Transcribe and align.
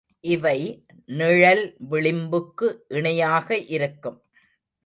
இவை 0.23 0.59
நிழல் 1.09 1.63
விளிம்புக்கு 1.91 2.67
இணையாக 2.87 3.57
இருக்கும். 3.69 4.19